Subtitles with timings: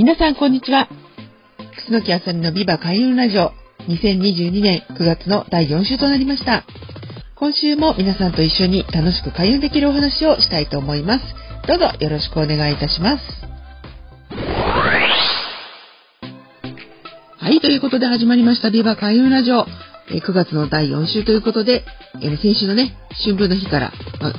[0.00, 0.88] 皆さんこんにちは。
[1.86, 3.52] 楠木あさみのビバ開運ラジオ。
[3.86, 6.64] 2022年9月の第4週となりました。
[7.34, 11.24] 今週も皆さんと一緒に楽しく開運できるお話をしたいと思います。
[11.68, 13.24] どうぞよろしくお願いいたします。
[17.36, 19.66] はいということで始まりましたビバ開運ラジオ。
[20.08, 21.84] 9月の第4週ということで、
[22.22, 23.92] え先週のね、春分の日から、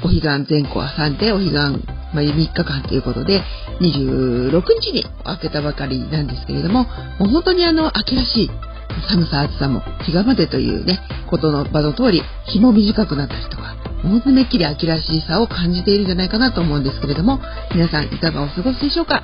[0.04, 3.42] お彼岸前後挟んで、お彼岸、まあ、3日間ということで、
[3.80, 6.84] 26日に明けたばかりなんですけれども、
[7.20, 8.52] もう本当にあの、秋らしい
[9.10, 17.40] 寒さ暑さも日がまでというね、ことの場の通り、日も短くなったりとか、本当にめっきり秋らしさを感じているんじゃないかなと思うんですけれども、
[17.74, 19.24] 皆さんいかがお過ごしでしょうか？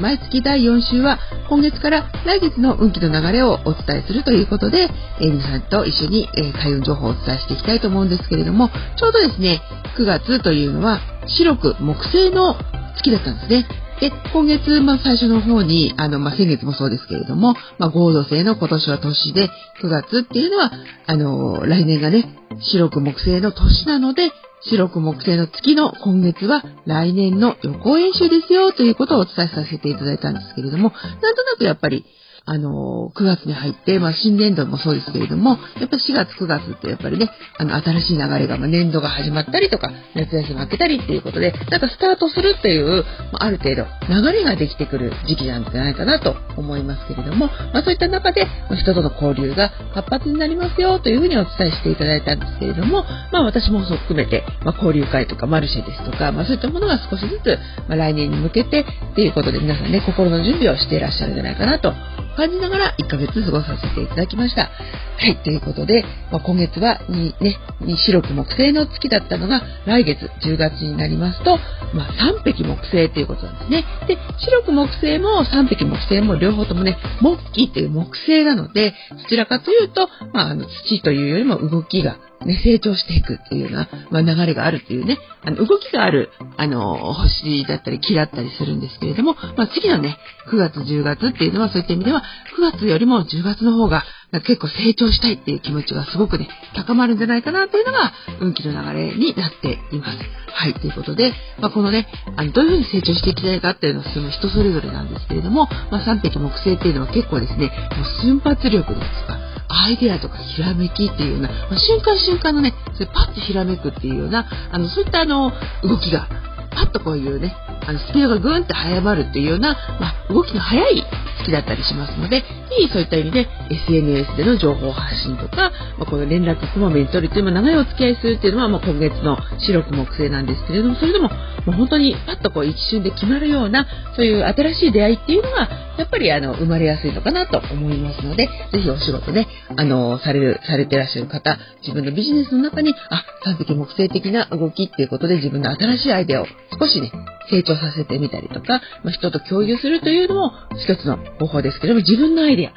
[0.00, 1.18] 毎月第4週は
[1.50, 4.88] 今月から来月の運気の流れをお伝えするということで、
[5.20, 9.60] え皆さんと一緒に、え開運情報をお伝えしていきたいと思うんですけれども、ちょうどですね、
[9.98, 12.56] 9月というのは白く木星の
[12.96, 13.66] 月だったんですね。
[14.00, 19.48] で、今月、まあ、最初の方に、あの、まあ、先月もそうですけれども、まあ、合同星の今年は年で、
[19.82, 20.72] 9月っていうのは、
[21.06, 22.24] あの、来年がね、
[22.60, 32.04] 白く木星の年なので、白く木星の月の今月は来年の予行演習ですよということをお伝えさせていただいたんですけれども、なんとなくやっぱり
[32.46, 61.94] あの、9月に入って、まあ、新年度もそうですけれども、やっぱり4月9月ってやっぱりね、あの、新しい流れが、まあ、年度が始まったりとか、夏休み明けたりっていうことで、なんかスタートするっていう、まあ、ある程度、流れができてくる時期なんじゃないかなと思いますけれども、まあ、そういった中で、人との交流が活発になりますよというふうにお伝えしていただいたんですけれども、まあ、私もそう含めて、まあ、交流会とかマルシェですとか、まあ、そういったものが少しずつ、まあ、来年に向けてっていうことで皆さんね、心の準備をしていらっしゃるんじゃないかなと
[62.34, 64.70] 感じながら1ヶ月過ごさせていただきました。
[65.16, 71.58] はい、ということで、まあ、今月はにね、に白く木星の月だったのが来月10月になりますと、
[71.94, 73.84] まあ、3匹木星ということなんですね。
[74.08, 90.16] で、白く木星も3匹木星も両方ともね、木器という木星なので、どちらかというと、まあ、あの土というよりも動きがね、成長していくっていうような、まあ、流れがあるっていうね、あの、動きがある、あの、星だったり木だったりするんですけれども、まあ、次のね、
[90.50, 92.22] 9月、10月っていうのはそういった意味では、
[92.58, 94.04] 9月よりも10月の方が、
[94.40, 100.18] 結構成長したいっていう気持ちがすごくね、高まるんじゃないかなというのが、運気の流れになっています。
[100.56, 102.06] はい、ということで、まあ、このね、
[102.36, 109.38] あの、どういうふうに成長していきたいかっていうのは、その人それぞれなんですけれども、まあ、3匹木星っていうのは結構ですね、もう瞬発力ですか、
[109.74, 115.52] アイデアとかひらめきっていうような、まあ、瞬間瞬間のね、それパッとひらめくっていうような、あの、そういったあの、
[115.82, 116.28] 動きが、
[116.70, 117.54] パッとこういうね、
[117.86, 121.02] あの、スピードがグーンって早まるっていうような、まあ、動きの速い
[121.38, 122.44] 好きだったりしますので、
[122.80, 133.86] いいそういった意味で SNS での情報発信とか、まあ、この連絡こまめに取るっていう、まあ、長いお付き合いするっていうのは、まあ、今月の白く木星なんですけれども、それでも、もう本当にパッとこう一瞬で決まるような、
[134.16, 139.46] そういう新しい出会いっていうのが、やっぱりあの、生まれやすいのかなと思いますので、ぜひお仕事ね、
[139.76, 146.46] あの、される、されてらっしゃる方、自分のビジネスの中に、あ、三匹木星的な動きっていうことで自分の新しいアイデアを
[146.78, 147.12] 少しね、
[147.50, 152.72] 成長させてみたりとか、まあ、人と共有するというのも一つの方法ですけども、自分のアイデア、ね、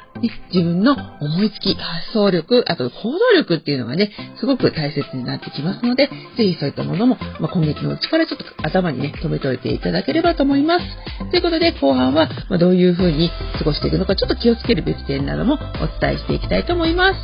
[0.52, 10.84] 自分の思いつき、発想力、あと行動力っていうのがね、すごく大切になってきますので、ぜひそういったものも、まあ、今月のうちからちょっと頭にね、留めておいていただければと思います。
[11.30, 17.20] ということで、後半は、まどういう風に過ごしていくのか、ちょっと気をつけるべき点などもお伝えしていきたいと思います。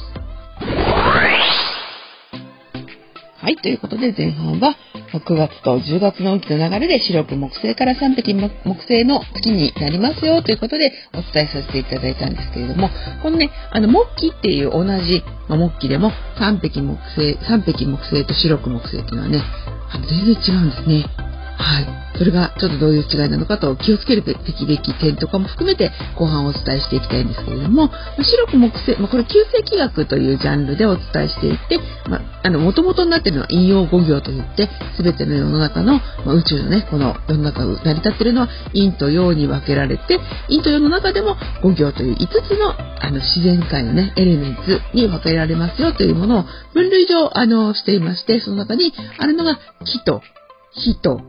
[3.45, 4.75] はい、ということで前半は、
[5.19, 12.91] 9月と10月の運気の流れで白く木星から3匹木星の月になりますよということでお伝えさせていただいたんですけれども、
[13.23, 19.43] このね、あの木器っていう同じ、ま、木器でも3匹木星、3匹木星と白く木星っていうのはね、
[19.91, 21.34] あの全然違うんですね。
[21.65, 21.87] はい。
[22.19, 27.91] それがちょっとどういう違いなのかと気をつけるべきべき点とかも含めて後半お伝えしていきたいんですけれども、
[28.23, 31.79] 白く木星、まあ、これ旧世紀学というジャンルでお伝えしていって、
[32.09, 35.95] まあ、あの、元々になっているのは引用語行といって、すべての世の中の、
[36.25, 46.45] まあ、宇宙のね、この世の中が成り立っているのは陰と陽に分けられて、陰と陽の中でも語行という5つのあの自然界のね、エレメンツに分けられますよというものを
[46.75, 50.23] 分類上、あの、していまして、その中にあるのが木と
[50.75, 51.21] 火と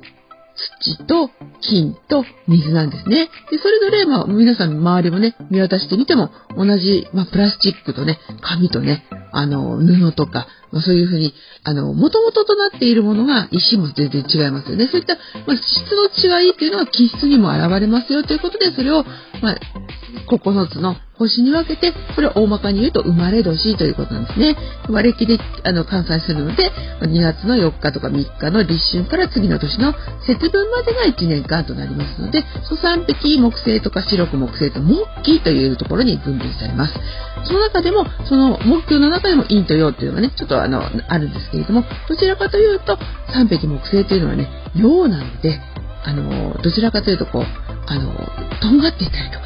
[0.56, 1.30] 土と
[1.62, 3.30] 金と水なんですね。
[3.52, 14.88] で、それぞれ、まあ、皆さん周りもね、見渡してみても、同じ、まあ、プラスチックとね、紙とね、あの、布とか、まあ、そういうふうに、あの、元々となっているものが石も全然違いますよね。
[14.88, 19.04] そういった、まあ、質の違いっていうのは気質にも現れますよということで、それを、
[19.42, 19.58] まあ、
[20.28, 24.56] 9つの星に分けて、これを大まかに言うと生まれ年ということなんですね。
[24.86, 26.72] 生まれ期であの換算するので、
[27.02, 29.94] 2月の4日とか3日の立春から次の年の
[30.28, 36.94] 節分までが1年間となりますので、そ3匹木星とか白く木星と木器というところに分類されます。
[37.46, 42.98] その中でも、その木器の中でも陰と陽というのがね、ちょっとあの、あるんですけれども、どちらかというと、
[43.34, 45.62] 3匹木星というのはね、陽なので、
[46.04, 47.44] あの、どちらかというとこう、
[47.88, 48.14] あの、
[48.62, 49.46] とんがっていたりとか、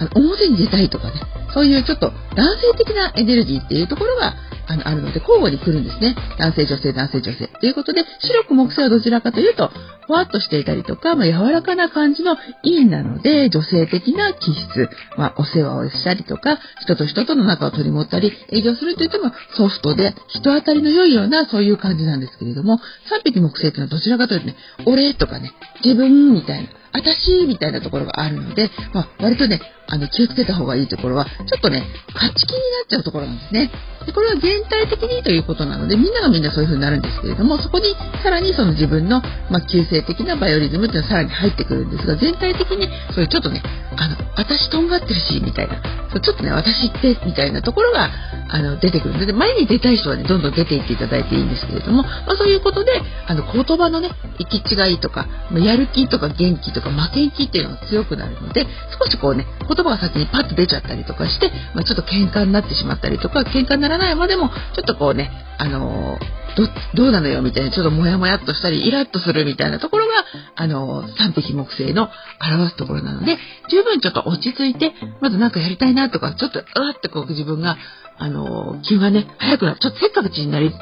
[0.00, 1.20] あの表に出たいとかね、
[1.52, 4.34] そういうちょっと男性的なエネルギーっていうところが
[4.66, 6.16] あのあるので交互に来るんですね。
[6.38, 7.48] 男性、女性、男性、女性。
[7.48, 9.70] ということで、白く木星はどちらかというと、
[10.10, 25.52] ふわっとしていたりとか、まあ、柔らかな感じの陰なので、女性的な気質、まあ、お世話をしたりとか、人と人との仲を取り持ったり、営業するといってもソフトで、人当たりの良いような、そういう感じなんですけれども、3匹木星っていうのはどちらかというとね、俺とかね、
[25.84, 31.84] 自分みたいな、私みたいなところがあるので、まあ、割とね、あの、気をつけた方がいいところは、ちょっとね、
[32.14, 33.70] 勝ち気になっちゃうところなんですね。
[34.06, 39.20] で、これは全体的にということなので、みんながみんなそういう風になるんですけれども、そこにさらにその自分の、
[39.50, 43.62] まあ、急性的なバイオリズムっていうのはさらに入ってくるんですが、全体的に、そういうちょっとね、
[43.96, 45.80] あの、私とんがってるし、みたいな、
[46.20, 48.10] ちょっとね、私って、みたいなところが、
[48.52, 52.90] あの、出てくるので、前に出たい人はね、どんどん出ていっていただいていいんですけれども、まあ、そういうことで、
[53.26, 58.66] あの、言葉のね、行き違いとか、やる気とか元気とか負けん気っていうのが強くなるので、
[58.98, 66.18] 少しこうね、言葉が先にパッと出ちゃったりとかして、まあ、ちょっと喧嘩になってしまったりとか、喧嘩にならないまでも、ちょっとこうね、あの
[66.56, 70.24] ど、どうなのよみたいな、ちょっとモヤモヤっとしたり、イラッとするみたいなところが、
[70.56, 72.08] あの、三匹木星の
[72.40, 73.36] 表すところなので、
[73.70, 77.76] 十分ちょっと落ち着いて、まず何かやりたいなとか、ちょっと、うわってこう自分が、
[78.18, 80.72] あの、気がね、早くな、ちょっとせっかくちになり、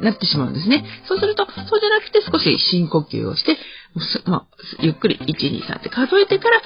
[0.00, 0.84] なってしまうんですね。
[1.06, 3.58] そうすると、そうじゃなくて少し深呼吸をして、
[4.24, 4.46] まあ、
[4.80, 6.62] ゆっくり1、2、3って数えてから、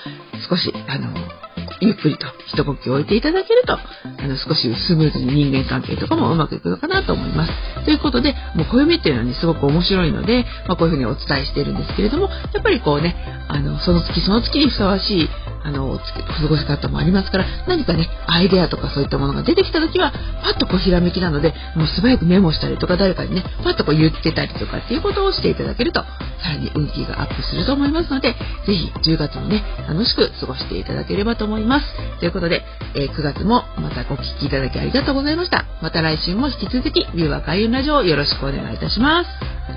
[0.48, 1.45] 少し、あの、
[1.80, 7.84] ゆっくりと一呼吸置いていただけると、あの、少しスムーズに人間関係とかもうまくいくのかなと思います。
[7.84, 13.16] ということで、もう暦っていうのはね、すごく面白いので、まあ、こういうふうにお伝えしているんですけれども、やっぱりこうね、
[13.48, 15.28] あの、その月その月にふさわしい、
[15.66, 20.12] あの、過ごし方もありますから、何かね、アイデアとかそういったものが出てきた時は、
[20.44, 26.04] パッとこうひらめきなので、もう素早くメモしたりとか、誰かにね、パッとこう言ってたりとかっていうことをしていただけると、
[26.40, 31.86] さらに運気がアップすると思いますので、ぜひ10月もね、楽しく過ごしていただければと思います。
[32.20, 32.62] ということで、
[32.94, 35.64] えー、9月もまたご聴きいただきありがとうございました。
[35.82, 39.75] また来週も引き続き、ビューワー開運ラジオよろしくお願いいたします。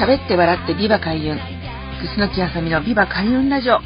[0.00, 1.36] 喋って笑ってビバ開運。
[1.36, 3.80] 楠木あさみのビバ開運ラジオ。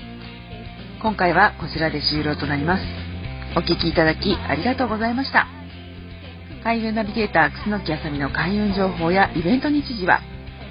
[1.02, 2.84] 今回はこちらで終了となります。
[3.56, 5.48] お聴きいただきありがとうございました。
[6.62, 10.20] 開運ナビゲーター楠木あさみの開運情報やイベント日時は、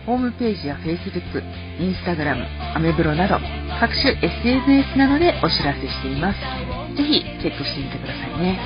[0.06, 1.44] ホームページや Facebook、
[1.78, 3.36] Instagram、アメブロなど
[3.82, 6.40] 各種 SNS などでお知らせしています。
[6.96, 8.60] ぜひチェックしてみてくださいね。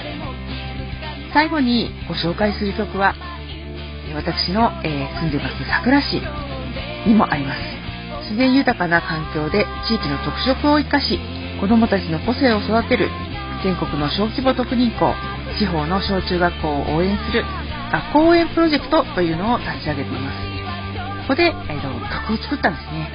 [1.33, 3.15] 最後にご紹介する曲は
[4.13, 6.21] 私の、えー、住んでます桜市
[7.05, 7.59] にもあります。
[8.23, 11.19] 自然豊かな環境で地域の特色を生かし
[11.61, 13.09] 子どもたちの個性を育てる
[13.63, 15.13] 全国の小規模特任校
[15.57, 17.43] 地方の小中学校を応援する
[17.91, 20.57] 学校応援プロジェクトというのを立ち上げています。
[21.27, 21.87] ここで、えーと、
[22.27, 23.09] 曲を作ったんですね。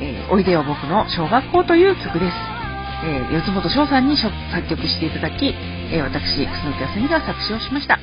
[0.00, 2.34] えー、おいでよ僕の小学校という曲です。
[3.04, 4.32] えー、四本翔さんに作
[4.68, 7.96] 曲していただき、えー、私、楠木あすみが作詞をしました。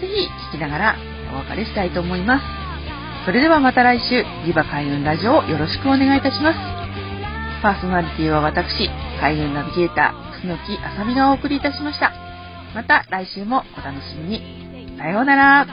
[0.00, 0.96] ぜひ聴きながら
[1.32, 2.59] お別れしたいと思います。
[3.24, 6.58] それではまた来週、リバ開運ラジオをよろしくお願いいたします。
[7.62, 8.88] パーソナリティは私、
[9.20, 12.12] 開運ナビゲーター、楠木あさみがお送りいたしました。
[12.74, 14.96] また来週もお楽しみに。
[14.96, 15.66] さようなら。